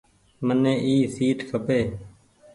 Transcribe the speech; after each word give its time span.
مني 0.45 0.73
اي 0.85 0.95
سيٽ 1.15 1.39
کپي۔ 1.49 1.79